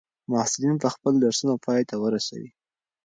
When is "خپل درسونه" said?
0.95-1.53